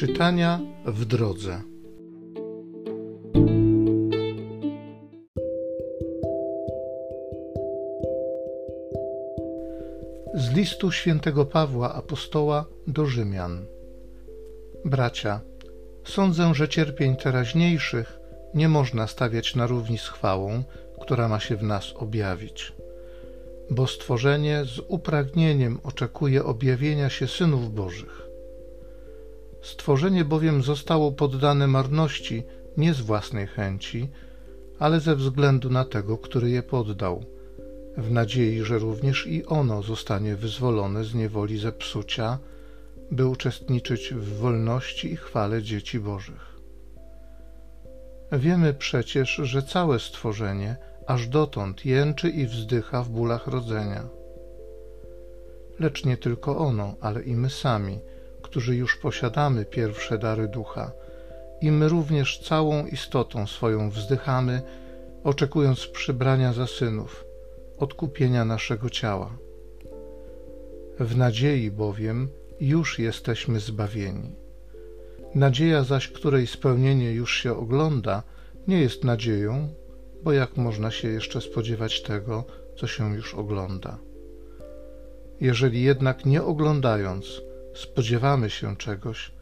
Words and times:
Czytania 0.00 0.60
w 0.84 1.04
drodze. 1.04 1.62
Z 10.34 10.52
listu 10.52 10.92
świętego 10.92 11.46
Pawła 11.46 11.94
apostoła 11.94 12.66
do 12.86 13.06
Rzymian. 13.06 13.66
Bracia, 14.84 15.40
sądzę, 16.04 16.54
że 16.54 16.68
cierpień 16.68 17.16
teraźniejszych 17.16 18.18
nie 18.54 18.68
można 18.68 19.06
stawiać 19.06 19.54
na 19.56 19.66
równi 19.66 19.98
z 19.98 20.08
chwałą, 20.08 20.64
która 21.00 21.28
ma 21.28 21.40
się 21.40 21.56
w 21.56 21.62
nas 21.62 21.92
objawić. 21.96 22.72
Bo 23.70 23.86
stworzenie 23.86 24.64
z 24.64 24.78
upragnieniem 24.88 25.78
oczekuje 25.82 26.44
objawienia 26.44 27.10
się 27.10 27.28
synów 27.28 27.74
Bożych. 27.74 28.29
Stworzenie 29.72 30.24
bowiem 30.24 30.62
zostało 30.62 31.12
poddane 31.12 31.66
marności 31.66 32.42
nie 32.76 32.94
z 32.94 33.00
własnej 33.00 33.46
chęci, 33.46 34.08
ale 34.78 35.00
ze 35.00 35.16
względu 35.16 35.70
na 35.70 35.84
tego, 35.84 36.18
który 36.18 36.50
je 36.50 36.62
poddał, 36.62 37.24
w 37.96 38.10
nadziei, 38.10 38.64
że 38.64 38.78
również 38.78 39.26
i 39.26 39.46
ono 39.46 39.82
zostanie 39.82 40.36
wyzwolone 40.36 41.04
z 41.04 41.14
niewoli 41.14 41.58
zepsucia, 41.58 42.38
by 43.10 43.26
uczestniczyć 43.26 44.14
w 44.14 44.38
wolności 44.38 45.12
i 45.12 45.16
chwale 45.16 45.62
dzieci 45.62 46.00
Bożych. 46.00 46.56
Wiemy 48.32 48.74
przecież, 48.74 49.34
że 49.34 49.62
całe 49.62 49.98
stworzenie 49.98 50.76
aż 51.06 51.28
dotąd 51.28 51.86
jęczy 51.86 52.28
i 52.28 52.46
wzdycha 52.46 53.02
w 53.02 53.08
bólach 53.08 53.46
rodzenia. 53.46 54.08
Lecz 55.78 56.04
nie 56.04 56.16
tylko 56.16 56.58
ono, 56.58 56.94
ale 57.00 57.22
i 57.22 57.36
my 57.36 57.50
sami– 57.50 57.98
którzy 58.50 58.76
już 58.76 58.96
posiadamy 58.96 59.64
pierwsze 59.64 60.18
dary 60.18 60.48
ducha, 60.48 60.92
i 61.60 61.70
my 61.70 61.88
również 61.88 62.38
całą 62.38 62.86
istotą 62.86 63.46
swoją 63.46 63.90
wzdychamy, 63.90 64.62
oczekując 65.24 65.86
przybrania 65.86 66.52
za 66.52 66.66
synów, 66.66 67.24
odkupienia 67.78 68.44
naszego 68.44 68.90
ciała. 68.90 69.38
W 71.00 71.16
nadziei 71.16 71.70
bowiem 71.70 72.28
już 72.60 72.98
jesteśmy 72.98 73.60
zbawieni. 73.60 74.34
Nadzieja 75.34 75.84
zaś, 75.84 76.08
której 76.08 76.46
spełnienie 76.46 77.12
już 77.12 77.34
się 77.42 77.56
ogląda, 77.56 78.22
nie 78.68 78.80
jest 78.80 79.04
nadzieją, 79.04 79.68
bo 80.22 80.32
jak 80.32 80.56
można 80.56 80.90
się 80.90 81.08
jeszcze 81.08 81.40
spodziewać 81.40 82.02
tego, 82.02 82.44
co 82.76 82.86
się 82.86 83.14
już 83.14 83.34
ogląda? 83.34 83.98
Jeżeli 85.40 85.82
jednak 85.82 86.26
nie 86.26 86.42
oglądając, 86.42 87.49
spodziewamy 87.74 88.50
się 88.50 88.76
czegoś, 88.76 89.32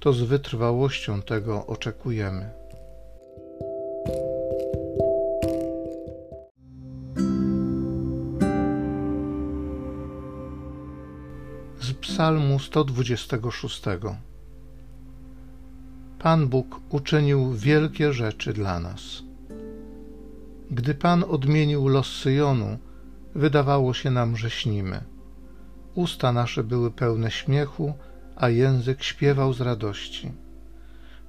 to 0.00 0.12
z 0.12 0.22
wytrwałością 0.22 1.22
tego 1.22 1.66
oczekujemy. 1.66 2.50
Z 11.80 11.92
Psalmu 12.00 12.58
126 12.58 13.82
Pan 16.18 16.48
Bóg 16.48 16.80
uczynił 16.88 17.52
wielkie 17.52 18.12
rzeczy 18.12 18.52
dla 18.52 18.80
nas. 18.80 19.22
Gdy 20.70 20.94
Pan 20.94 21.24
odmienił 21.28 21.88
los 21.88 22.06
Syjonu, 22.06 22.78
wydawało 23.34 23.94
się 23.94 24.10
nam, 24.10 24.36
że 24.36 24.50
śnimy 24.50 25.17
Usta 25.98 26.32
nasze 26.32 26.64
były 26.64 26.90
pełne 26.90 27.30
śmiechu, 27.30 27.94
a 28.36 28.48
język 28.48 29.02
śpiewał 29.02 29.52
z 29.52 29.60
radości. 29.60 30.32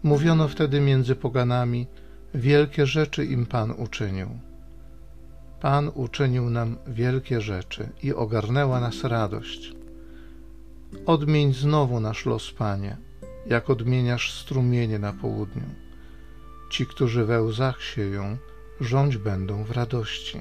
Mówiono 0.04 0.48
wtedy 0.48 0.82
między 0.82 1.16
poganami, 1.16 1.88
wielkie 2.34 2.86
rzeczy 2.86 3.26
im 3.26 3.46
Pan 3.46 3.72
uczynił. 3.72 4.30
Pan 5.62 5.92
uczynił 5.96 6.50
nam 6.50 6.78
wielkie 6.88 7.42
rzeczy 7.42 7.90
i 8.04 8.14
ogarnęła 8.14 8.80
nas 8.80 9.04
radość. 9.04 9.74
Odmień 11.06 11.54
znowu 11.54 12.00
nasz 12.00 12.26
los, 12.26 12.52
Panie, 12.52 12.98
jak 13.48 13.70
odmieniasz 13.70 14.34
strumienie 14.34 15.00
na 15.00 15.14
południu. 15.14 15.70
Ci, 16.72 16.86
którzy 16.86 17.26
we 17.26 17.42
łzach 17.42 17.82
sieją, 17.82 18.38
rządź 18.82 19.18
będą 19.18 19.64
w 19.64 19.72
radości. 19.72 20.40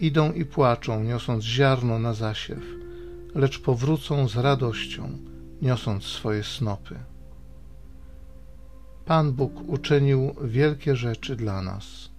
Idą 0.00 0.32
i 0.32 0.44
płaczą, 0.44 1.02
niosąc 1.02 1.44
ziarno 1.44 1.98
na 1.98 2.14
zasiew 2.14 2.83
lecz 3.34 3.58
powrócą 3.58 4.28
z 4.28 4.36
radością, 4.36 5.18
niosąc 5.62 6.04
swoje 6.04 6.44
snopy. 6.44 6.98
Pan 9.04 9.32
Bóg 9.32 9.68
uczynił 9.68 10.34
wielkie 10.44 10.96
rzeczy 10.96 11.36
dla 11.36 11.62
nas. 11.62 12.10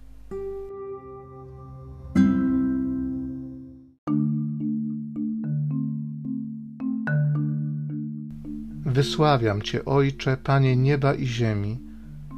Wysławiam 8.86 9.62
Cię, 9.62 9.84
Ojcze, 9.84 10.36
Panie 10.36 10.76
nieba 10.76 11.14
i 11.14 11.26
ziemi, 11.26 11.80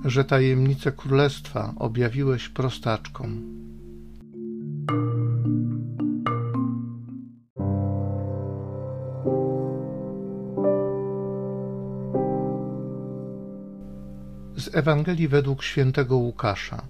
że 0.04 0.24
tajemnice 0.24 0.92
królestwa 0.92 1.72
objawiłeś 1.76 2.48
prostaczkom 2.48 3.58
Z 14.56 14.74
Ewangelii 14.74 15.28
według 15.28 15.62
świętego 15.62 16.16
Łukasza. 16.16 16.82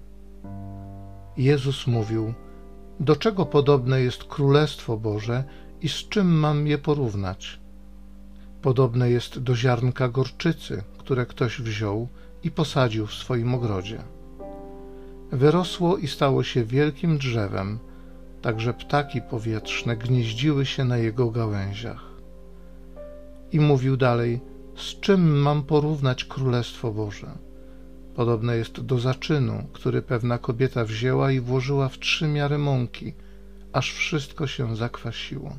Jezus 1.37 1.87
mówił: 1.87 2.33
Do 2.99 3.15
czego 3.15 3.45
podobne 3.45 4.01
jest 4.01 4.23
Królestwo 4.23 4.97
Boże 4.97 5.43
i 5.81 5.89
z 5.89 5.93
czym 6.09 6.27
mam 6.27 6.67
je 6.67 6.77
porównać? 6.77 7.59
Podobne 8.61 9.09
jest 9.09 9.39
do 9.39 9.55
ziarnka 9.55 10.09
gorczycy, 10.09 10.83
które 10.97 11.25
ktoś 11.25 11.61
wziął 11.61 12.07
i 12.43 12.51
posadził 12.51 13.07
w 13.07 13.13
swoim 13.13 13.53
ogrodzie. 13.53 14.01
Wyrosło 15.31 15.97
i 15.97 16.07
stało 16.07 16.43
się 16.43 16.63
wielkim 16.63 17.17
drzewem, 17.17 17.79
tak 18.41 18.59
że 18.59 18.73
ptaki 18.73 19.21
powietrzne 19.21 19.97
gnieździły 19.97 20.65
się 20.65 20.85
na 20.85 20.97
jego 20.97 21.31
gałęziach. 21.31 22.08
I 23.51 23.59
mówił 23.59 23.97
dalej: 23.97 24.39
Z 24.75 24.99
czym 24.99 25.41
mam 25.41 25.63
porównać 25.63 26.25
Królestwo 26.25 26.91
Boże? 26.91 27.37
Podobne 28.15 28.57
jest 28.57 28.81
do 28.81 28.99
zaczynu, 28.99 29.67
który 29.73 30.01
pewna 30.01 30.37
kobieta 30.37 30.85
wzięła 30.85 31.31
i 31.31 31.39
włożyła 31.39 31.89
w 31.89 31.99
trzy 31.99 32.27
miary 32.27 32.57
mąki, 32.57 33.13
aż 33.73 33.93
wszystko 33.93 34.47
się 34.47 34.75
zakwasiło. 34.75 35.57